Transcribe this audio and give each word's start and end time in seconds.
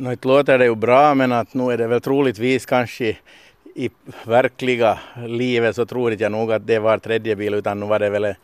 Nu 0.00 0.16
låter 0.22 0.58
det 0.58 0.64
ju 0.64 0.74
bra 0.74 1.14
men 1.14 1.32
att 1.32 1.54
nu 1.54 1.72
är 1.72 1.78
det 1.78 1.86
väl 1.86 2.00
troligtvis 2.00 2.66
kanske 2.66 3.16
i 3.74 3.90
verkliga 4.24 4.98
livet 5.26 5.76
så 5.76 5.86
tror 5.86 6.12
inte 6.12 6.24
jag 6.24 6.32
nog 6.32 6.52
att 6.52 6.66
det 6.66 6.78
var 6.78 6.98
tredje 6.98 7.36
bil 7.36 7.54
utan 7.54 7.80
nu 7.80 7.86
var 7.86 7.98
det 7.98 8.10
väl 8.10 8.34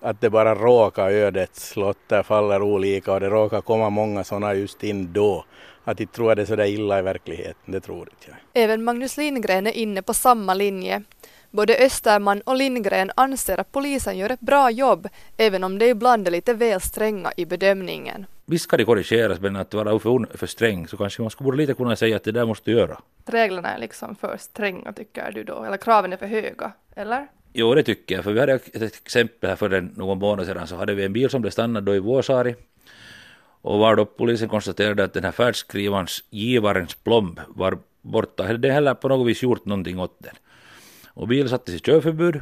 att 0.00 0.20
det 0.20 0.30
bara 0.30 0.54
råkar 0.54 1.10
ödets 1.10 1.76
lotter 1.76 2.22
faller 2.22 2.62
olika 2.62 3.12
och 3.12 3.20
det 3.20 3.28
råkar 3.28 3.60
komma 3.60 3.90
många 3.90 4.24
sådana 4.24 4.54
just 4.54 4.84
in 4.84 5.12
då. 5.12 5.44
Att 5.84 6.00
inte 6.00 6.12
tror 6.12 6.30
att 6.30 6.36
det 6.36 6.42
är 6.42 6.46
så 6.46 6.56
där 6.56 6.66
illa 6.66 6.98
i 6.98 7.02
verkligheten, 7.02 7.72
det 7.72 7.80
tror 7.80 8.00
inte 8.00 8.26
jag. 8.26 8.64
Även 8.64 8.84
Magnus 8.84 9.16
Lindgren 9.16 9.66
är 9.66 9.76
inne 9.76 10.02
på 10.02 10.14
samma 10.14 10.54
linje. 10.54 11.02
Både 11.50 11.76
Österman 11.76 12.40
och 12.40 12.56
Lindgren 12.56 13.10
anser 13.14 13.60
att 13.60 13.72
polisen 13.72 14.18
gör 14.18 14.30
ett 14.30 14.40
bra 14.40 14.70
jobb, 14.70 15.08
även 15.36 15.64
om 15.64 15.78
de 15.78 15.90
ibland 15.90 16.26
är 16.26 16.30
lite 16.30 16.54
väl 16.54 16.80
stränga 16.80 17.32
i 17.36 17.46
bedömningen. 17.46 18.26
Visst 18.50 18.64
ska 18.64 18.76
det 18.76 18.84
korrigeras, 18.84 19.40
men 19.40 19.56
att 19.56 19.74
vara 19.74 19.98
för, 19.98 20.36
för 20.36 20.46
sträng 20.46 20.88
så 20.88 20.96
kanske 20.96 21.22
man 21.22 21.30
skulle 21.30 21.56
lite 21.56 21.74
kunna 21.74 21.96
säga 21.96 22.16
att 22.16 22.24
det 22.24 22.32
där 22.32 22.46
måste 22.46 22.70
du 22.70 22.76
göra. 22.76 23.00
Reglerna 23.26 23.68
är 23.68 23.78
liksom 23.78 24.16
för 24.16 24.36
stränga 24.38 24.92
tycker 24.92 25.32
du 25.32 25.44
då, 25.44 25.64
eller 25.64 25.76
kraven 25.76 26.12
är 26.12 26.16
för 26.16 26.26
höga, 26.26 26.72
eller? 26.96 27.26
Jo, 27.52 27.74
det 27.74 27.82
tycker 27.82 28.14
jag, 28.14 28.24
för 28.24 28.32
vi 28.32 28.40
hade 28.40 28.52
ett 28.54 28.82
exempel 28.82 29.50
här 29.50 29.56
för 29.56 29.80
någon 29.96 30.18
månad 30.18 30.46
sedan 30.46 30.66
så 30.66 30.76
hade 30.76 30.94
vi 30.94 31.04
en 31.04 31.12
bil 31.12 31.30
som 31.30 31.40
blev 31.40 31.50
stannad 31.50 31.84
då 31.84 31.94
i 31.94 31.98
Vuosaari 31.98 32.54
och 33.62 33.78
var 33.78 33.96
då 33.96 34.04
polisen 34.04 34.48
konstaterade 34.48 35.04
att 35.04 35.12
den 35.12 35.24
här 35.24 35.32
färdskrivarens 35.32 36.24
givarens 36.30 36.94
plomb 36.94 37.40
var 37.48 37.78
borta. 38.02 38.46
Hade 38.46 38.72
heller 38.72 38.94
på 38.94 39.08
något 39.08 39.26
vis 39.28 39.42
gjort 39.42 39.64
någonting 39.64 40.00
åt 40.00 40.16
den. 40.18 40.34
Och 41.08 41.28
bilen 41.28 41.48
sattes 41.48 41.74
i 41.74 41.78
körförbud 41.78 42.40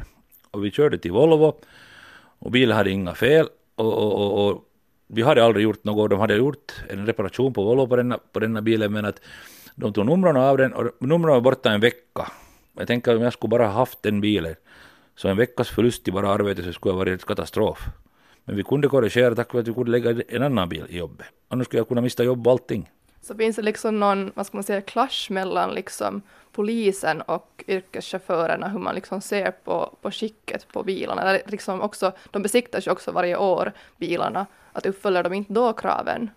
och 0.51 0.65
vi 0.65 0.71
körde 0.71 0.97
till 0.97 1.11
Volvo 1.11 1.53
och 2.39 2.51
bilen 2.51 2.77
hade 2.77 2.91
inga 2.91 3.15
fel 3.15 3.47
och, 3.75 3.93
och, 3.93 4.13
och, 4.13 4.47
och 4.47 4.63
vi 5.07 5.21
hade 5.21 5.43
aldrig 5.43 5.63
gjort 5.63 5.83
något. 5.83 6.09
De 6.09 6.19
hade 6.19 6.35
gjort 6.35 6.73
en 6.89 7.05
reparation 7.05 7.53
på 7.53 7.63
Volvo 7.63 7.87
på 7.87 7.95
denna, 7.95 8.19
på 8.31 8.39
denna 8.39 8.61
bilen 8.61 8.93
men 8.93 9.05
att 9.05 9.21
de 9.75 9.93
tog 9.93 10.05
numren 10.05 10.37
av 10.37 10.57
den 10.57 10.73
och 10.73 10.91
numren 10.99 11.33
var 11.33 11.41
borta 11.41 11.71
en 11.71 11.81
vecka. 11.81 12.31
Jag 12.77 12.87
tänker 12.87 13.15
om 13.15 13.21
jag 13.21 13.33
skulle 13.33 13.49
bara 13.49 13.67
haft 13.67 14.03
den 14.03 14.21
bilen 14.21 14.55
så 15.15 15.27
en 15.27 15.37
veckas 15.37 15.69
förlust 15.69 16.07
i 16.07 16.11
bara 16.11 16.29
arbete 16.29 16.63
så 16.63 16.73
skulle 16.73 16.93
ha 16.93 16.99
varit 16.99 17.25
katastrof. 17.25 17.85
Men 18.45 18.55
vi 18.55 18.63
kunde 18.63 18.87
korrigera 18.87 19.35
tack 19.35 19.53
vare 19.53 19.61
att 19.61 19.67
vi 19.67 19.73
kunde 19.73 19.91
lägga 19.91 20.23
en 20.27 20.43
annan 20.43 20.69
bil 20.69 20.85
i 20.89 20.97
jobbet. 20.97 21.27
Annars 21.47 21.65
skulle 21.65 21.79
jag 21.79 21.87
kunna 21.87 22.01
mista 22.01 22.23
jobb 22.23 22.47
och 22.47 22.51
allting. 22.51 22.89
Så 23.21 23.35
finns 23.35 23.55
det 23.55 23.61
liksom 23.61 23.99
någon, 23.99 24.31
vad 24.35 24.45
ska 24.45 24.57
man 24.57 24.63
säga, 24.63 24.81
clash 24.81 25.29
mellan 25.29 25.73
liksom 25.73 26.21
polisen 26.51 27.21
och 27.21 27.63
yrkeschaufförerna, 27.67 28.67
hur 28.67 28.79
man 28.79 28.95
liksom 28.95 29.21
ser 29.21 29.51
på, 29.51 29.97
på 30.01 30.11
skicket 30.11 30.67
på 30.73 30.83
bilarna. 30.83 31.21
Eller 31.21 31.41
liksom 31.47 31.81
också, 31.81 32.11
de 32.31 32.41
besiktas 32.41 32.87
ju 32.87 32.91
också 32.91 33.11
varje 33.11 33.37
år, 33.37 33.73
bilarna, 33.97 34.45
att 34.73 34.85
uppfyller 34.85 35.23
de 35.23 35.33
inte 35.33 35.53
då 35.53 35.73
kraven? 35.73 36.29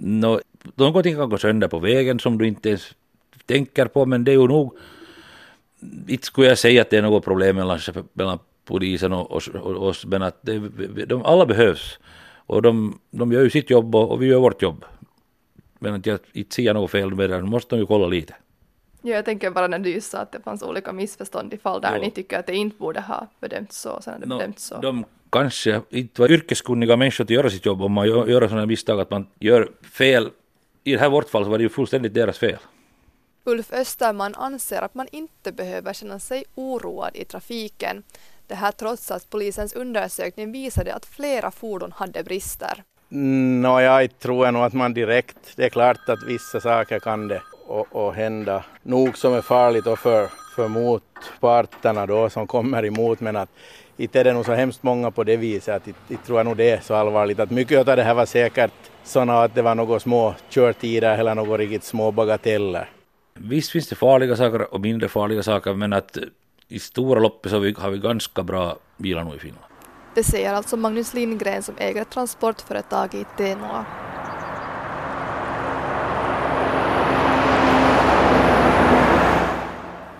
No, 0.00 0.40
någonting 0.74 1.16
kan 1.16 1.30
gå 1.30 1.38
sönder 1.38 1.68
på 1.68 1.78
vägen 1.78 2.18
som 2.18 2.38
du 2.38 2.48
inte 2.48 2.68
ens 2.68 2.94
tänker 3.46 3.86
på, 3.86 4.06
men 4.06 4.24
det 4.24 4.32
är 4.32 4.36
ju 4.36 4.48
nog, 4.48 4.76
inte 6.06 6.26
skulle 6.26 6.48
jag 6.48 6.58
säga 6.58 6.82
att 6.82 6.90
det 6.90 6.96
är 6.96 7.02
något 7.02 7.24
problem 7.24 7.56
mellan, 7.56 7.78
mellan 8.12 8.38
polisen 8.64 9.12
och 9.12 9.32
oss, 9.32 9.48
och 9.48 9.86
oss 9.86 10.06
men 10.06 10.22
att 10.22 10.38
det, 10.42 10.58
de 11.06 11.24
alla 11.24 11.46
behövs. 11.46 11.98
Och 12.46 12.62
de, 12.62 12.98
de 13.10 13.32
gör 13.32 13.42
ju 13.42 13.50
sitt 13.50 13.70
jobb 13.70 13.94
och, 13.94 14.10
och 14.10 14.22
vi 14.22 14.26
gör 14.26 14.38
vårt 14.38 14.62
jobb. 14.62 14.84
Men 15.84 16.00
att 16.00 16.06
jag 16.06 16.18
inte 16.32 16.54
ser 16.54 16.74
något 16.74 16.90
fel 16.90 17.14
med 17.14 17.30
det, 17.30 17.42
måste 17.42 17.76
de 17.76 17.80
ju 17.80 17.86
kolla 17.86 18.06
lite. 18.06 18.34
Ja, 19.02 19.14
jag 19.14 19.24
tänker 19.24 19.50
bara 19.50 19.66
när 19.66 19.78
du 19.78 20.00
sa 20.00 20.18
att 20.18 20.32
det 20.32 20.40
fanns 20.40 20.62
olika 20.62 20.92
missförstånd 20.92 21.54
i 21.54 21.58
fall 21.58 21.80
där 21.80 21.96
jo. 21.96 22.02
ni 22.02 22.10
tycker 22.10 22.38
att 22.38 22.46
det 22.46 22.54
inte 22.54 22.76
borde 22.76 23.00
ha 23.00 23.26
bedömts 23.40 23.80
så, 23.80 24.00
sen 24.02 24.20
det 24.20 24.26
no, 24.26 24.38
bedömts 24.38 24.64
så. 24.64 24.80
De 24.80 25.04
kanske 25.30 25.80
inte 25.90 26.20
var 26.20 26.32
yrkeskunniga 26.32 26.96
människor 26.96 27.24
att 27.24 27.30
göra 27.30 27.50
sitt 27.50 27.66
jobb 27.66 27.82
om 27.82 27.92
man 27.92 28.08
gör 28.08 28.48
sådana 28.48 28.66
misstag 28.66 29.00
att 29.00 29.10
man 29.10 29.26
gör 29.38 29.70
fel. 29.92 30.30
I 30.84 30.92
det 30.92 30.98
här 30.98 31.08
vårt 31.08 31.28
fall 31.28 31.44
så 31.44 31.50
var 31.50 31.58
det 31.58 31.62
ju 31.62 31.68
fullständigt 31.68 32.14
deras 32.14 32.38
fel. 32.38 32.58
Ulf 33.44 33.72
Österman 33.72 34.34
anser 34.34 34.82
att 34.82 34.94
man 34.94 35.08
inte 35.12 35.52
behöver 35.52 35.92
känna 35.92 36.18
sig 36.18 36.44
oroad 36.54 37.10
i 37.14 37.24
trafiken. 37.24 38.02
Det 38.46 38.54
här 38.54 38.72
trots 38.72 39.10
att 39.10 39.30
polisens 39.30 39.72
undersökning 39.72 40.52
visade 40.52 40.94
att 40.94 41.06
flera 41.06 41.50
fordon 41.50 41.92
hade 41.92 42.22
brister. 42.22 42.82
Nå, 43.16 43.80
jag 43.80 44.18
tror 44.18 44.52
nog 44.52 44.62
att 44.62 44.72
man 44.72 44.94
direkt, 44.94 45.36
det 45.56 45.64
är 45.64 45.68
klart 45.68 46.08
att 46.08 46.22
vissa 46.22 46.60
saker 46.60 46.98
kan 46.98 47.28
det 47.28 47.42
och, 47.66 47.86
och 47.96 48.14
hända 48.14 48.64
nog 48.82 49.18
som 49.18 49.34
är 49.34 49.40
farligt 49.40 49.86
och 49.86 49.98
för, 49.98 50.28
för 50.56 50.68
motparterna 50.68 52.06
då 52.06 52.30
som 52.30 52.46
kommer 52.46 52.84
emot 52.84 53.20
men 53.20 53.36
att 53.36 53.48
inte 53.96 54.20
är 54.20 54.24
det 54.24 54.32
nog 54.32 54.44
så 54.44 54.52
hemskt 54.52 54.82
många 54.82 55.10
på 55.10 55.24
det 55.24 55.36
viset 55.36 55.74
att 55.76 55.88
inte 55.88 56.26
tror 56.26 56.38
jag 56.38 56.46
nog 56.46 56.56
det 56.56 56.70
är 56.70 56.80
så 56.80 56.94
allvarligt 56.94 57.40
att 57.40 57.50
mycket 57.50 57.78
av 57.78 57.96
det 57.96 58.02
här 58.02 58.14
var 58.14 58.26
säkert 58.26 58.72
sådana 59.04 59.42
att 59.42 59.54
det 59.54 59.62
var 59.62 59.74
några 59.74 60.00
små 60.00 60.34
körtider 60.48 61.18
eller 61.18 61.34
några 61.34 61.58
riktigt 61.58 61.84
små 61.84 62.10
bagateller. 62.10 62.88
Visst 63.34 63.70
finns 63.70 63.88
det 63.88 63.96
farliga 63.96 64.36
saker 64.36 64.74
och 64.74 64.80
mindre 64.80 65.08
farliga 65.08 65.42
saker 65.42 65.74
men 65.74 65.92
att 65.92 66.18
i 66.68 66.78
stora 66.78 67.20
loppet 67.20 67.50
så 67.50 67.56
har 67.56 67.90
vi 67.90 67.98
ganska 67.98 68.42
bra 68.42 68.76
bilar 68.96 69.24
nu 69.24 69.36
i 69.36 69.38
Finland. 69.38 69.73
Det 70.14 70.24
säger 70.24 70.54
alltså 70.54 70.76
Magnus 70.76 71.14
Lindgren 71.14 71.62
som 71.62 71.74
äger 71.78 72.02
ett 72.02 72.10
transportföretag 72.10 73.14
i 73.14 73.24
Tenua. 73.36 73.86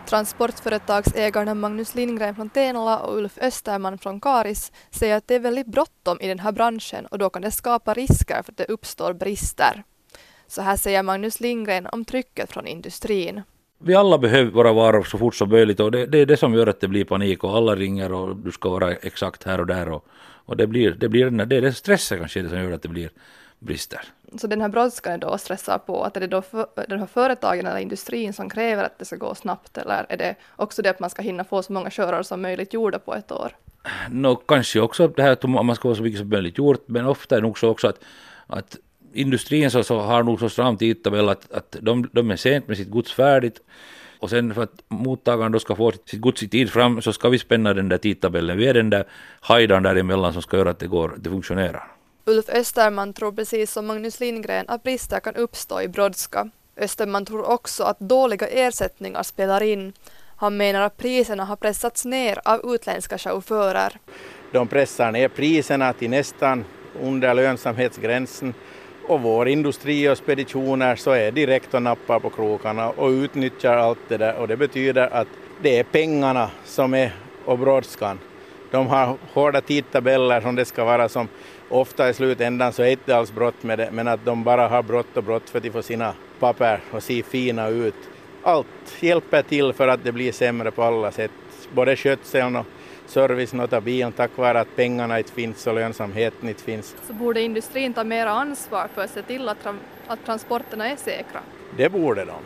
Transportföretagsägarna 0.07 1.55
Magnus 1.55 1.95
Lindgren 1.95 2.35
från 2.35 2.51
Tenala 2.51 2.99
och 2.99 3.17
Ulf 3.17 3.39
Österman 3.39 3.99
från 3.99 4.21
Karis 4.21 4.73
säger 4.91 5.17
att 5.17 5.29
det 5.29 5.35
är 5.35 5.41
väldigt 5.41 5.67
bråttom 5.67 6.21
i 6.21 6.29
den 6.29 6.39
här 6.39 6.53
branschen 6.53 7.07
och 7.07 7.19
då 7.19 7.31
kan 7.31 7.43
det 7.43 7.51
skapa 7.51 7.95
risker 7.95 8.43
för 8.43 8.53
att 8.53 8.59
det 8.59 8.65
uppstår 8.65 9.13
brister. 9.13 9.85
Så 10.47 10.63
här 10.63 10.77
säger 10.77 11.03
Magnus 11.03 11.41
Lindgren 11.41 11.87
om 11.87 12.05
trycket 12.05 12.53
från 12.53 12.67
industrin. 12.67 13.43
Vi 13.87 13.95
alla 13.95 14.19
behöver 14.19 14.51
våra 14.51 14.73
varor 14.73 15.03
så 15.03 15.19
fort 15.19 15.35
som 15.35 15.49
möjligt 15.49 15.81
och 15.81 15.91
det, 15.91 16.07
det, 16.07 16.19
är 16.19 16.27
det 16.27 16.37
som 16.37 16.55
gör 16.55 16.67
att 16.67 16.81
det 16.81 16.89
blir 16.89 17.05
panik 17.05 17.45
och 17.45 17.57
alla 17.57 17.77
ringer 17.77 18.13
och 18.13 18.37
du 18.37 18.53
ska 18.53 18.71
vara 18.71 18.93
exakt 18.93 19.45
här 19.45 19.61
och 19.61 19.67
där 19.67 19.89
och, 19.89 20.07
och 20.47 20.57
det 20.57 20.67
blir, 20.67 20.91
det 20.91 21.09
blir 21.09 21.31
det 21.31 21.57
är 21.57 21.63
det 21.63 21.73
stressen 21.73 22.19
kanske 22.19 22.43
det 22.43 22.49
som 22.49 22.59
gör 22.59 22.73
att 22.73 22.83
det 22.83 22.89
blir 22.89 23.11
brister. 23.59 24.01
Så 24.39 24.47
den 24.47 24.61
här 24.61 24.69
brådskan 24.69 25.13
är 25.13 25.19
då 25.19 25.39
stressar 25.39 25.79
på 25.79 26.03
att 26.03 26.17
är 26.17 26.21
det 26.21 26.27
då 26.27 26.43
för, 26.43 26.67
de 26.89 26.99
här 26.99 27.07
företagen 27.07 27.67
eller 27.67 27.79
industrin 27.79 28.33
som 28.33 28.51
kräver 28.51 28.85
att 28.85 28.99
det 28.99 29.05
ska 29.05 29.17
gå 29.17 29.35
snabbt 29.35 29.79
eller 29.79 30.07
är 30.09 30.17
det 30.17 30.35
också 30.57 30.83
det 30.83 30.91
att 30.91 31.01
man 31.01 31.11
ska 31.11 31.23
hinna 31.23 31.45
få 31.45 31.63
så 31.63 31.73
många 31.73 31.91
körare 31.91 32.25
som 32.25 32.43
möjligt 32.43 32.75
gjorda 32.75 32.99
på 32.99 33.15
ett 33.15 33.33
år? 33.33 33.57
No, 34.11 34.37
kanske 34.37 34.81
också 34.81 35.09
det 35.09 35.23
här 35.23 35.33
att 35.33 35.43
man 35.43 35.77
ska 35.77 35.89
få 35.89 35.95
så 35.95 36.03
mycket 36.03 36.21
som 36.21 36.29
möjligt 36.29 36.59
gjort 36.59 36.85
men 36.87 37.07
ofta 37.07 37.35
är 37.35 37.41
det 37.41 37.47
nog 37.47 37.59
så 37.59 37.69
också 37.69 37.89
att, 37.89 37.99
att 38.47 38.77
industrin 39.15 39.71
så, 39.71 39.83
så 39.83 39.99
har 39.99 40.23
nog 40.23 40.41
så 40.41 40.49
stram 40.49 40.77
tidtabell 40.77 41.29
att, 41.29 41.53
att 41.53 41.77
de, 41.81 42.09
de 42.13 42.31
är 42.31 42.37
sent 42.37 42.69
med 42.69 42.77
sitt 42.77 42.91
gods 42.91 43.13
färdigt 43.13 43.61
och 44.19 44.31
sen 44.31 44.55
för 44.55 44.63
att 44.63 44.83
mottagaren 44.89 45.53
då 45.53 45.59
ska 45.59 45.77
få 45.77 45.93
sitt 45.93 46.21
gods 46.21 46.43
i 46.43 46.49
tid 46.49 46.71
fram 46.71 47.03
så 47.03 47.13
ska 47.13 47.29
vi 47.29 47.39
spänna 47.39 47.75
den 47.75 47.89
där 47.89 47.99
tidtabellen. 47.99 48.57
Vi 48.59 48.67
är 48.67 48.75
den 48.75 48.91
där 48.91 49.05
hajdan 49.41 49.83
däremellan 49.83 50.33
som 50.33 50.43
ska 50.43 50.57
göra 50.57 50.71
att 50.71 50.79
det 50.79 50.87
går, 50.87 51.15
det 51.19 51.31
fungerar. 51.31 51.91
Ulf 52.27 52.49
Österman 52.49 53.13
tror 53.13 53.33
precis 53.33 53.73
som 53.73 53.87
Magnus 53.87 54.21
Lindgren 54.21 54.65
att 54.69 54.83
brister 54.83 55.21
kan 55.21 55.35
uppstå 55.37 55.83
i 55.83 55.89
brådska. 55.89 56.51
Österman 56.77 57.25
tror 57.25 57.51
också 57.51 57.85
att 57.85 58.01
dåliga 58.01 58.47
ersättningar 58.47 59.23
spelar 59.23 59.63
in. 59.63 59.93
Han 60.37 60.57
menar 60.57 60.81
att 60.81 60.97
priserna 60.97 61.45
har 61.45 61.57
pressats 61.57 62.05
ner 62.05 62.39
av 62.45 62.75
utländska 62.75 63.19
chaufförer. 63.19 63.93
De 64.53 64.69
pressar 64.69 65.13
ner 65.13 65.29
priserna 65.29 65.93
till 65.93 66.11
nästan 66.11 66.65
under 67.01 67.35
lönsamhetsgränsen 67.35 68.55
och 69.07 69.21
vår 69.21 69.49
industri 69.49 70.09
och 70.09 70.19
speditioner 70.19 70.97
så 70.97 71.11
är 71.11 71.31
direkt 71.31 71.75
och 71.75 71.83
nappar 71.83 72.21
på 72.21 72.31
krokarna 72.31 72.91
och 72.91 73.09
utnyttjar 73.09 73.77
allt 73.77 73.99
det 74.09 74.17
där 74.17 74.37
och 74.37 74.49
det 74.49 74.57
betyder 74.57 75.15
att 75.15 75.29
det 75.63 75.79
är 75.79 75.85
pengarna 75.85 76.51
som 76.65 76.95
är 76.95 77.13
och 77.45 77.59
brådskan. 77.59 78.19
De 78.71 78.87
har 78.87 79.17
hårda 79.33 79.61
tidtabeller 79.61 80.41
som 80.41 80.55
det 80.55 80.65
ska 80.65 80.85
vara 80.85 81.09
som 81.09 81.29
ofta 81.69 82.09
i 82.09 82.15
slutändan 82.15 82.73
så 82.73 82.83
är 82.83 82.87
det 82.87 82.93
inte 82.93 83.17
alls 83.17 83.33
brott 83.33 83.63
med 83.63 83.79
det 83.79 83.89
men 83.93 84.09
att 84.09 84.25
de 84.25 84.45
bara 84.45 84.69
har 84.69 84.83
brott 84.83 85.17
och 85.17 85.25
brott 85.25 85.51
för 85.51 85.59
att 85.59 85.65
de 85.65 85.71
får 85.71 85.83
sina 85.83 86.15
papper 86.39 86.81
och 86.91 87.03
se 87.03 87.23
fina 87.23 87.69
ut. 87.69 87.95
Allt 88.43 88.67
hjälper 89.01 89.43
till 89.43 89.73
för 89.73 89.89
att 89.89 90.05
det 90.05 90.13
blir 90.13 90.33
sämre 90.33 90.71
på 90.71 90.83
alla 90.83 91.13
sätt, 91.13 91.31
både 91.73 91.97
skötseln 91.97 92.57
och 92.57 92.67
servicen 93.07 93.61
åt 93.61 93.85
bilen 93.85 94.13
tack 94.13 94.31
vare 94.37 94.61
att 94.61 94.77
pengarna 94.77 95.19
inte 95.19 95.33
finns 95.33 95.67
och 95.67 95.75
lönsamheten 95.75 96.49
inte 96.49 96.63
finns. 96.63 96.97
Så 97.07 97.13
borde 97.13 97.41
industrin 97.41 97.95
ta 97.95 98.05
mer 98.05 98.27
ansvar 98.27 98.89
för 98.95 99.05
att 99.05 99.11
se 99.11 99.23
till 99.23 99.49
att, 99.49 99.63
tra 99.63 99.75
att 100.07 100.25
transporterna 100.25 100.91
är 100.91 100.97
säkra? 100.97 101.41
Det 101.77 101.89
borde 101.89 102.25
de. 102.25 102.37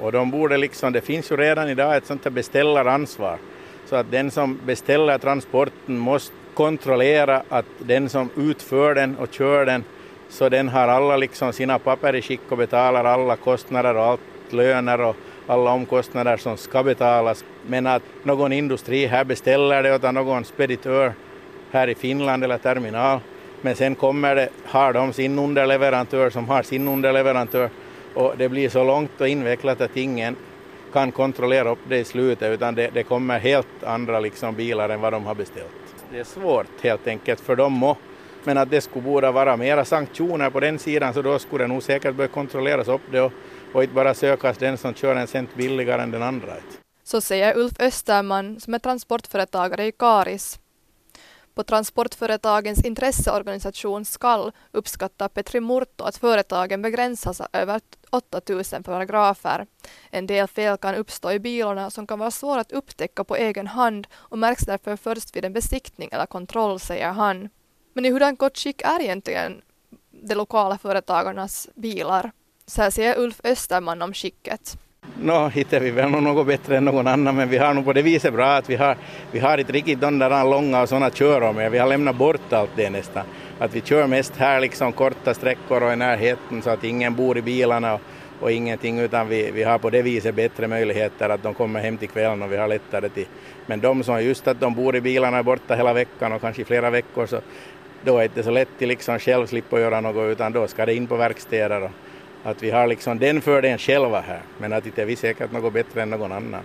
Och 0.00 0.12
de 0.12 0.30
borde 0.30 0.56
liksom, 0.56 0.92
det 0.92 1.00
finns 1.00 1.30
ju 1.32 1.36
redan 1.36 1.68
idag 1.68 1.96
ett 1.96 2.06
sånt 2.06 2.24
här 2.24 2.30
beställaransvar. 2.30 3.38
Så 3.86 3.96
att 3.96 4.10
den 4.10 4.30
som 4.30 4.60
beställer 4.64 5.18
transporten 5.18 5.98
måste 5.98 6.34
kontrollera 6.54 7.42
att 7.48 7.66
den 7.78 8.08
som 8.08 8.30
utför 8.36 8.94
den 8.94 9.16
och 9.16 9.32
kör 9.32 9.66
den 9.66 9.84
så 10.28 10.48
den 10.48 10.68
har 10.68 10.88
alla 10.88 11.16
liksom 11.16 11.52
sina 11.52 11.78
papper 11.78 12.14
i 12.14 12.22
skick 12.22 12.40
och 12.48 12.58
betalar 12.58 13.04
alla 13.04 13.36
kostnader 13.36 13.96
och 13.96 14.04
allt 14.04 14.20
löner 14.50 15.00
och 15.00 15.16
alla 15.46 15.70
omkostnader 15.70 16.36
som 16.36 16.56
ska 16.56 16.82
betalas. 16.82 17.44
Men 17.66 17.86
att 17.86 18.02
någon 18.22 18.52
industri 18.52 19.06
här 19.06 19.24
beställer 19.24 19.82
det 19.82 19.94
åt 19.94 20.14
någon 20.14 20.44
speditör 20.44 21.12
här 21.70 21.88
i 21.88 21.94
Finland 21.94 22.44
eller 22.44 22.58
terminal. 22.58 23.20
Men 23.60 23.76
sen 23.76 23.94
kommer 23.94 24.34
det, 24.34 24.48
har 24.64 24.92
de 24.92 25.12
sin 25.12 25.38
underleverantör 25.38 26.30
som 26.30 26.48
har 26.48 26.62
sin 26.62 26.88
underleverantör 26.88 27.70
och 28.14 28.34
det 28.38 28.48
blir 28.48 28.68
så 28.68 28.84
långt 28.84 29.20
och 29.20 29.28
invecklat 29.28 29.80
att 29.80 29.96
ingen 29.96 30.36
kan 30.92 31.12
kontrollera 31.12 31.70
upp 31.70 31.78
det 31.88 31.98
i 31.98 32.04
slutet 32.04 32.54
utan 32.54 32.74
det, 32.74 32.90
det 32.94 33.02
kommer 33.02 33.38
helt 33.38 33.84
andra 33.84 34.20
liksom 34.20 34.54
bilar 34.54 34.88
än 34.88 35.00
vad 35.00 35.12
de 35.12 35.26
har 35.26 35.34
beställt. 35.34 35.70
Det 36.10 36.18
är 36.18 36.24
svårt 36.24 36.66
helt 36.82 37.06
enkelt 37.06 37.40
för 37.40 37.56
dem 37.56 37.82
också. 37.82 38.02
Men 38.46 38.58
att 38.58 38.70
det 38.70 38.80
skulle 38.80 39.04
borde 39.04 39.30
vara 39.30 39.56
mera 39.56 39.84
sanktioner 39.84 40.50
på 40.50 40.60
den 40.60 40.78
sidan 40.78 41.14
så 41.14 41.22
då 41.22 41.38
skulle 41.38 41.64
det 41.64 41.68
nog 41.68 41.82
säkert 41.82 42.14
börja 42.14 42.28
kontrolleras 42.28 42.88
upp 42.88 43.00
det 43.10 43.20
och, 43.20 43.32
och 43.72 43.82
inte 43.82 43.94
bara 43.94 44.14
sökas 44.14 44.58
den 44.58 44.78
som 44.78 44.94
kör 44.94 45.16
en 45.16 45.26
cent 45.26 45.54
billigare 45.54 46.02
än 46.02 46.10
den 46.10 46.22
andra. 46.22 46.52
Så 47.04 47.20
säger 47.20 47.58
Ulf 47.58 47.72
Österman 47.80 48.60
som 48.60 48.74
är 48.74 48.78
transportföretagare 48.78 49.86
i 49.86 49.92
Karis. 49.92 50.58
På 51.54 51.62
Transportföretagens 51.62 52.84
intresseorganisation 52.84 54.04
Skall 54.04 54.52
uppskattar 54.72 55.28
Petri 55.28 55.60
Murto 55.60 56.04
att 56.04 56.16
företagen 56.16 56.82
begränsas 56.82 57.40
av 57.40 57.46
över 57.52 57.80
8000 58.10 58.82
paragrafer. 58.82 59.66
En 60.10 60.26
del 60.26 60.46
fel 60.46 60.76
kan 60.76 60.94
uppstå 60.94 61.32
i 61.32 61.38
bilarna 61.38 61.90
som 61.90 62.06
kan 62.06 62.18
vara 62.18 62.30
svåra 62.30 62.60
att 62.60 62.72
upptäcka 62.72 63.24
på 63.24 63.36
egen 63.36 63.66
hand 63.66 64.06
och 64.14 64.38
märks 64.38 64.64
därför 64.64 64.96
först 64.96 65.36
vid 65.36 65.44
en 65.44 65.52
besiktning 65.52 66.08
eller 66.12 66.26
kontroll, 66.26 66.80
säger 66.80 67.12
han. 67.12 67.48
Men 67.96 68.04
i 68.04 68.10
hurdant 68.10 68.38
gott 68.38 68.58
skick 68.58 68.82
är 68.82 69.00
egentligen 69.02 69.62
de 70.10 70.34
lokala 70.34 70.78
företagarnas 70.78 71.68
bilar? 71.74 72.30
Så 72.66 72.82
här 72.82 72.90
säger 72.90 73.18
Ulf 73.18 73.40
Österman 73.44 74.02
om 74.02 74.12
skicket. 74.12 74.78
Nå, 75.20 75.48
hittar 75.48 75.80
vi 75.80 75.90
väl 75.90 76.10
något 76.10 76.46
bättre 76.46 76.76
än 76.76 76.84
någon 76.84 77.06
annan, 77.06 77.36
men 77.36 77.48
vi 77.48 77.58
har 77.58 77.74
nog 77.74 77.84
på 77.84 77.92
det 77.92 78.02
viset 78.02 78.32
bra 78.34 78.46
att 78.46 78.70
vi 78.70 78.76
har, 78.76 78.96
vi 79.32 79.38
har 79.38 79.58
inte 79.58 79.72
riktigt 79.72 80.00
de 80.00 80.18
där 80.18 80.44
långa 80.44 80.82
och 80.82 80.88
sådana 80.88 81.10
körom, 81.10 81.56
vi 81.56 81.78
har 81.78 81.86
lämnat 81.86 82.16
bort 82.16 82.52
allt 82.52 82.70
det 82.76 82.90
nästan. 82.90 83.24
Att 83.58 83.74
vi 83.74 83.80
kör 83.80 84.06
mest 84.06 84.36
här 84.36 84.60
liksom 84.60 84.92
korta 84.92 85.34
sträckor 85.34 85.82
och 85.82 85.92
i 85.92 85.96
närheten 85.96 86.62
så 86.62 86.70
att 86.70 86.84
ingen 86.84 87.14
bor 87.14 87.38
i 87.38 87.42
bilarna 87.42 87.94
och, 87.94 88.00
och 88.40 88.52
ingenting, 88.52 88.98
utan 88.98 89.28
vi, 89.28 89.50
vi 89.50 89.62
har 89.62 89.78
på 89.78 89.90
det 89.90 90.02
viset 90.02 90.34
bättre 90.34 90.68
möjligheter 90.68 91.28
att 91.28 91.42
de 91.42 91.54
kommer 91.54 91.80
hem 91.80 91.98
till 91.98 92.08
kvällen 92.08 92.42
och 92.42 92.52
vi 92.52 92.56
har 92.56 92.68
lättare 92.68 93.08
till. 93.08 93.26
Men 93.66 93.80
de 93.80 94.02
som 94.02 94.24
just 94.24 94.48
att 94.48 94.60
de 94.60 94.74
bor 94.74 94.96
i 94.96 95.00
bilarna 95.00 95.38
är 95.38 95.42
borta 95.42 95.74
hela 95.74 95.92
veckan 95.92 96.32
och 96.32 96.40
kanske 96.40 96.64
flera 96.64 96.90
veckor 96.90 97.26
så 97.26 97.40
då 98.04 98.14
är 98.16 98.18
det 98.18 98.24
inte 98.24 98.42
så 98.42 98.50
lätt 98.50 98.68
att 98.80 98.88
liksom 98.88 99.18
själv 99.18 99.46
slippa 99.46 99.80
göra 99.80 100.00
något 100.00 100.32
utan 100.32 100.52
då 100.52 100.68
ska 100.68 100.86
det 100.86 100.94
in 100.94 101.06
på 101.06 101.16
verkstäder 101.16 101.82
och, 101.82 101.90
att 102.44 102.62
vi 102.62 102.70
har 102.70 102.86
liksom 102.86 103.18
den 103.18 103.40
fördelen 103.40 103.78
själva 103.78 104.20
här, 104.20 104.42
men 104.58 104.72
att 104.72 104.86
inte 104.86 105.02
är 105.02 105.06
vi 105.06 105.16
säkert 105.16 105.52
något 105.52 105.72
bättre 105.72 106.02
än 106.02 106.10
någon 106.10 106.32
annan. 106.32 106.62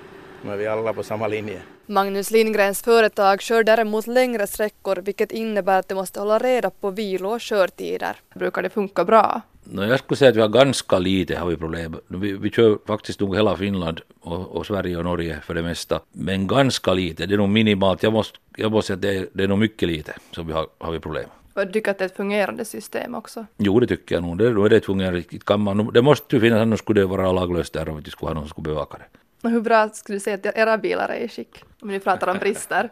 Är 0.49 0.57
vi 0.57 0.67
alla 0.67 0.93
på 0.93 1.03
samma 1.03 1.27
linje. 1.27 1.61
Magnus 1.85 2.31
Lindgrens 2.31 2.81
företag 2.83 3.41
kör 3.41 3.63
däremot 3.63 4.07
längre 4.07 4.47
sträckor 4.47 4.95
vilket 4.95 5.31
innebär 5.31 5.79
att 5.79 5.87
de 5.87 5.95
måste 5.95 6.19
hålla 6.19 6.39
reda 6.39 6.69
på 6.69 6.89
vilo 6.89 7.29
och 7.29 7.41
körtider. 7.41 8.15
Brukar 8.33 8.63
det 8.63 8.69
funka 8.69 9.05
bra? 9.05 9.41
No, 9.63 9.85
jag 9.85 9.99
skulle 9.99 10.17
säga 10.17 10.29
att 10.29 10.35
vi 10.35 10.41
har 10.41 10.47
ganska 10.47 10.99
lite 10.99 11.35
har 11.35 11.47
vi 11.47 11.57
problem. 11.57 11.95
Vi, 12.07 12.33
vi 12.33 12.51
kör 12.51 12.77
faktiskt 12.87 13.19
nog 13.19 13.35
hela 13.35 13.57
Finland 13.57 14.01
och, 14.19 14.55
och, 14.55 14.65
Sverige 14.65 14.97
och 14.97 15.03
Norge 15.03 15.39
för 15.43 15.53
det 15.53 15.61
mesta. 15.61 16.01
Men 16.11 16.47
ganska 16.47 16.93
lite, 16.93 17.25
det 17.25 17.33
är 17.33 17.37
nog 17.37 17.49
minimalt. 17.49 18.03
Jag 18.03 18.13
måste, 18.13 18.39
jag 18.57 18.71
måste 18.71 18.87
säga 18.87 18.95
att 18.95 19.01
det 19.01 19.17
är, 19.17 19.27
det 19.33 19.43
är 19.43 19.47
nog 19.47 19.59
mycket 19.59 19.89
lite 19.89 20.13
som 20.31 20.47
vi 20.47 20.53
har, 20.53 20.67
har 20.77 20.91
vi 20.91 20.99
problem. 20.99 21.29
Och 21.53 21.67
du 21.67 21.73
tycker 21.73 21.91
att 21.91 21.97
det 21.97 22.03
är 22.03 22.09
ett 22.09 22.15
fungerande 22.15 22.65
system 22.65 23.15
också? 23.15 23.45
Jo, 23.57 23.79
det 23.79 23.87
tycker 23.87 24.15
jag 24.15 24.23
nog. 24.23 24.37
Det, 24.37 24.45
är 24.47 24.73
ett 24.73 24.85
fungerande 24.85 25.21
kan 25.21 25.59
man, 25.59 25.93
Det 25.93 26.01
måste 26.01 26.35
ju 26.35 26.41
finnas, 26.41 26.61
annars 26.61 26.79
skulle 26.79 27.01
det 27.01 27.05
vara 27.05 27.31
laglöst 27.31 27.73
där 27.73 27.89
om 27.89 28.01
vi 28.01 28.11
skulle 28.11 28.29
ha 28.29 28.33
någon 28.33 28.43
som 28.43 28.49
skulle 28.49 28.63
bevaka 28.63 28.97
det. 28.97 29.20
Hur 29.43 29.61
bra 29.61 29.89
skulle 29.89 30.15
du 30.15 30.19
säga 30.19 30.35
att 30.35 30.57
era 30.57 30.77
bilar 30.77 31.09
är 31.09 31.19
i 31.19 31.27
skick? 31.27 31.63
Om 31.81 31.87
ni 31.87 31.99
pratar 31.99 32.27
om 32.27 32.37
brister. 32.37 32.89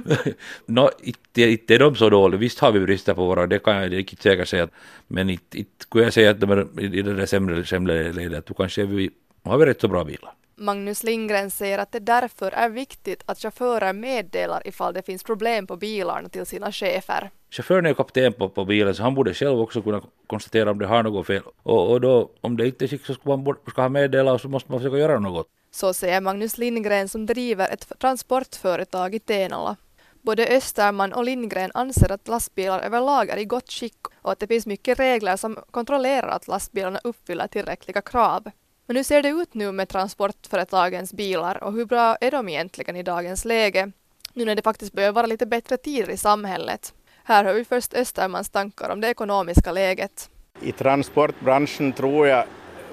no, 0.66 0.90
inte, 1.02 1.42
inte 1.42 1.74
är 1.74 1.78
de 1.78 1.94
så 1.96 2.10
dåliga. 2.10 2.38
Visst 2.38 2.58
har 2.58 2.72
vi 2.72 2.80
brister 2.80 3.14
på 3.14 3.26
våra, 3.26 3.46
det 3.46 3.58
kan 3.58 3.76
jag 3.76 3.92
riktigt 3.92 4.22
säkert 4.22 4.48
säga. 4.48 4.68
Men 5.06 5.30
inte, 5.30 5.58
inte 5.58 5.70
skulle 5.78 6.04
jag 6.04 6.12
säga 6.12 6.30
att 6.30 6.40
de 6.40 6.50
är 6.50 6.80
i 6.80 7.02
det 7.02 7.14
där 7.14 7.26
sämre, 7.26 7.64
sämre 7.64 8.12
ledet. 8.12 8.46
Då 8.46 8.54
kanske 8.54 8.84
vi, 8.84 9.10
har 9.42 9.58
vi 9.58 9.66
rätt 9.66 9.80
så 9.80 9.88
bra 9.88 10.04
bilar. 10.04 10.32
Magnus 10.58 11.02
Lindgren 11.02 11.50
säger 11.50 11.78
att 11.78 11.92
det 11.92 11.98
därför 11.98 12.50
är 12.50 12.68
viktigt 12.68 13.22
att 13.26 13.38
chaufförer 13.38 13.92
meddelar 13.92 14.62
ifall 14.68 14.94
det 14.94 15.02
finns 15.02 15.22
problem 15.22 15.66
på 15.66 15.76
bilarna 15.76 16.28
till 16.28 16.46
sina 16.46 16.72
chefer. 16.72 17.30
Chauffören 17.50 17.86
är 17.86 17.94
kapten 17.94 18.32
på, 18.32 18.48
på 18.48 18.64
bilen 18.64 18.94
så 18.94 19.02
han 19.02 19.14
borde 19.14 19.34
själv 19.34 19.60
också 19.60 19.82
kunna 19.82 20.02
konstatera 20.26 20.70
om 20.70 20.78
det 20.78 20.86
har 20.86 21.02
något 21.02 21.26
fel. 21.26 21.42
Och, 21.62 21.90
och 21.90 22.00
då, 22.00 22.30
om 22.40 22.56
det 22.56 22.66
inte 22.66 22.84
är 22.84 22.88
så 22.88 23.14
ska 23.14 23.36
man 23.36 23.56
ska 23.70 23.82
ha 23.82 23.88
meddelat 23.88 24.34
och 24.34 24.40
så 24.40 24.48
måste 24.48 24.72
man 24.72 24.80
försöka 24.80 24.98
göra 24.98 25.18
något. 25.18 25.48
Så 25.70 25.94
säger 25.94 26.20
Magnus 26.20 26.58
Lindgren 26.58 27.08
som 27.08 27.26
driver 27.26 27.68
ett 27.72 27.92
transportföretag 27.98 29.14
i 29.14 29.18
Tenala. 29.18 29.76
Både 30.22 30.46
Österman 30.46 31.12
och 31.12 31.24
Lindgren 31.24 31.70
anser 31.74 32.12
att 32.12 32.28
lastbilar 32.28 32.80
överlag 32.80 33.28
är 33.28 33.36
i 33.36 33.44
gott 33.44 33.72
skick 33.72 34.06
och 34.22 34.32
att 34.32 34.38
det 34.38 34.46
finns 34.46 34.66
mycket 34.66 34.98
regler 34.98 35.36
som 35.36 35.58
kontrollerar 35.70 36.28
att 36.28 36.48
lastbilarna 36.48 37.00
uppfyller 37.04 37.46
tillräckliga 37.46 38.02
krav. 38.02 38.50
Men 38.86 38.96
hur 38.96 39.02
ser 39.04 39.22
det 39.22 39.28
ut 39.28 39.54
nu 39.54 39.72
med 39.72 39.88
transportföretagens 39.88 41.12
bilar 41.12 41.64
och 41.64 41.72
hur 41.72 41.84
bra 41.84 42.16
är 42.20 42.30
de 42.30 42.48
egentligen 42.48 42.96
i 42.96 43.02
dagens 43.02 43.44
läge? 43.44 43.92
Nu 44.32 44.44
när 44.44 44.54
det 44.54 44.62
faktiskt 44.62 44.92
börjar 44.92 45.12
vara 45.12 45.26
lite 45.26 45.46
bättre 45.46 45.76
tider 45.76 46.10
i 46.10 46.16
samhället. 46.16 46.94
Här 47.24 47.44
har 47.44 47.54
vi 47.54 47.64
först 47.64 47.94
Östermans 47.94 48.48
tankar 48.48 48.90
om 48.90 49.00
det 49.00 49.08
ekonomiska 49.08 49.72
läget. 49.72 50.30
I 50.62 50.72
transportbranschen 50.72 51.92
tror 51.92 52.26
jag, 52.26 52.44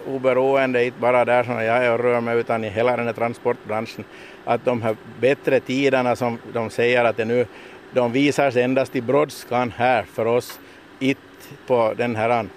oberoende, 0.08 0.86
inte 0.86 1.00
bara 1.00 1.26
där 1.26 1.44
som 1.44 1.54
jag 1.54 1.86
är 1.86 1.92
och 1.92 2.00
rör 2.00 2.22
mig, 2.22 2.38
utan 2.38 2.64
i 2.64 2.70
hela 2.70 2.98
den 2.98 3.06
här 3.06 3.14
transportbranschen, 3.14 4.04
att 4.46 4.66
de 4.66 4.82
här 4.82 4.96
bättre 5.20 5.60
tiderna 5.60 6.16
som 6.16 6.40
de 6.54 6.70
säger 6.70 7.06
att 7.06 7.18
det 7.18 7.26
nu, 7.26 7.46
de 7.94 8.12
visar 8.12 8.52
sig 8.52 8.64
endast 8.64 8.96
i 8.96 9.02
brådskan 9.02 9.72
här 9.72 10.04
för 10.04 10.26
oss, 10.26 10.60
inte 11.00 11.22
på 11.68 11.94
den 11.98 12.16
här 12.16 12.48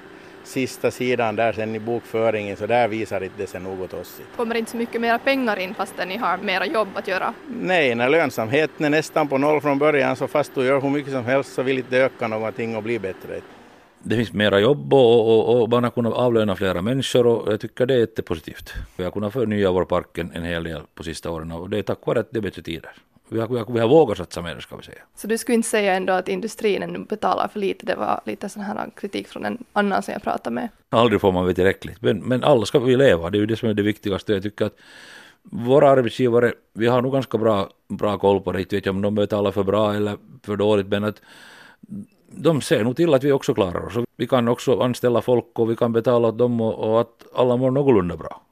sista 0.46 0.90
sidan 0.90 1.36
där 1.36 1.52
sen 1.52 1.74
i 1.74 1.78
bokföringen 1.78 2.56
så 2.56 2.66
där 2.66 2.88
visar 2.88 3.24
inte 3.24 3.34
det 3.38 3.46
sig 3.46 3.60
något 3.60 3.94
oss. 3.94 4.20
Kommer 4.36 4.54
inte 4.54 4.70
så 4.70 4.76
mycket 4.76 5.00
mera 5.00 5.18
pengar 5.18 5.58
in 5.58 5.74
fastän 5.74 6.08
ni 6.08 6.16
har 6.16 6.38
mera 6.38 6.66
jobb 6.66 6.88
att 6.94 7.08
göra? 7.08 7.34
Nej, 7.48 7.94
när 7.94 8.08
lönsamheten 8.08 8.86
är 8.86 8.90
nästan 8.90 9.28
på 9.28 9.38
noll 9.38 9.60
från 9.60 9.78
början 9.78 10.16
så 10.16 10.28
fast 10.28 10.54
du 10.54 10.64
gör 10.64 10.80
hur 10.80 10.90
mycket 10.90 11.12
som 11.12 11.24
helst 11.24 11.54
så 11.54 11.62
vill 11.62 11.78
inte 11.78 11.98
öka 11.98 12.28
någonting 12.28 12.76
och 12.76 12.82
bli 12.82 12.98
bättre. 12.98 13.40
Det 14.02 14.16
finns 14.16 14.32
mera 14.32 14.60
jobb 14.60 14.94
och, 14.94 15.20
och, 15.20 15.62
och 15.62 15.70
man 15.70 15.84
har 15.84 15.90
kunnat 15.90 16.12
avlöna 16.12 16.56
flera 16.56 16.82
människor 16.82 17.26
och 17.26 17.52
jag 17.52 17.60
tycker 17.60 17.86
det 17.86 17.94
är 17.94 17.98
jättepositivt. 17.98 18.72
Vi 18.96 19.04
har 19.04 19.10
kunnat 19.10 19.32
förnya 19.32 19.70
vår 19.70 19.84
park 19.84 20.18
en, 20.18 20.32
en 20.32 20.44
hel 20.44 20.64
del 20.64 20.82
på 20.94 21.02
sista 21.02 21.30
åren 21.30 21.52
och 21.52 21.70
det 21.70 21.78
är 21.78 21.82
tack 21.82 22.06
vare 22.06 22.20
att 22.20 22.30
det 22.30 22.38
är 22.38 22.42
bättre 22.42 22.62
tider 22.62 22.92
vi 23.28 23.40
har, 23.40 23.72
vi 23.72 23.80
har, 23.80 23.88
vågat 23.88 24.18
satsa 24.18 24.42
mer 24.42 24.60
ska 24.60 24.76
vi 24.76 24.82
säga. 24.82 24.98
Så 25.16 25.26
du 25.26 25.38
skulle 25.38 25.54
inte 25.54 25.68
säga 25.68 25.94
ändå 25.94 26.12
att 26.12 26.28
industrin 26.28 27.04
betalar 27.04 27.48
för 27.48 27.60
lite? 27.60 27.86
Det 27.86 27.94
var 27.94 28.20
lite 28.24 28.48
sån 28.48 28.62
här 28.62 28.90
kritik 28.96 29.28
från 29.28 29.44
en 29.44 29.64
annan 29.72 30.02
som 30.02 30.12
jag 30.12 30.22
pratade 30.22 30.54
med. 30.54 30.68
Aldrig 30.90 31.20
får 31.20 31.32
man 31.32 31.46
väl 31.46 31.54
tillräckligt, 31.54 32.02
men, 32.02 32.18
men 32.18 32.44
alla 32.44 32.66
ska 32.66 32.78
vi 32.78 32.96
leva, 32.96 33.30
det 33.30 33.38
är 33.38 33.40
ju 33.40 33.46
det 33.46 33.56
som 33.56 33.68
är 33.68 33.74
det 33.74 33.82
viktigaste. 33.82 34.32
Jag 34.32 34.42
tycker 34.42 34.64
att 34.64 34.76
våra 35.42 35.90
arbetsgivare, 35.90 36.52
vi 36.72 36.86
har 36.86 37.02
nog 37.02 37.12
ganska 37.12 37.38
bra, 37.38 37.70
bra 37.88 38.18
koll 38.18 38.40
på 38.40 38.52
det, 38.52 38.60
inte 38.60 38.76
vet 38.76 38.86
jag 38.86 38.94
om 38.94 39.02
de 39.02 39.14
betalar 39.14 39.52
för 39.52 39.62
bra 39.62 39.94
eller 39.94 40.16
för 40.42 40.56
dåligt, 40.56 40.88
men 40.88 41.04
att 41.04 41.22
de 42.30 42.60
ser 42.60 42.84
nog 42.84 42.96
till 42.96 43.14
att 43.14 43.24
vi 43.24 43.32
också 43.32 43.54
klarar 43.54 43.86
oss. 43.86 44.06
Vi 44.16 44.26
kan 44.26 44.48
också 44.48 44.80
anställa 44.80 45.22
folk 45.22 45.58
och 45.58 45.70
vi 45.70 45.76
kan 45.76 45.92
betala 45.92 46.28
åt 46.28 46.38
dem 46.38 46.60
och, 46.60 46.74
och 46.74 47.00
att 47.00 47.24
alla 47.34 47.56
mår 47.56 47.70
någorlunda 47.70 48.16
bra. 48.16 48.42